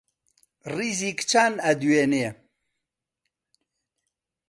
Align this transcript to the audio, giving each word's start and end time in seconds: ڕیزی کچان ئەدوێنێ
ڕیزی 0.75 1.11
کچان 1.19 1.53
ئەدوێنێ 1.65 2.29